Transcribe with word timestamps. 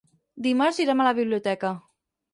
Dimarts 0.45 0.79
irem 0.85 1.03
a 1.03 1.07
la 1.11 1.15
biblioteca. 1.21 1.75